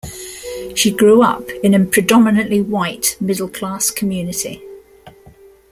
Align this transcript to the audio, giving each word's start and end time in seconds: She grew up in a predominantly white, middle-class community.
She 0.73 0.89
grew 0.91 1.21
up 1.21 1.47
in 1.61 1.75
a 1.75 1.85
predominantly 1.85 2.59
white, 2.59 3.15
middle-class 3.19 3.91
community. 3.91 4.63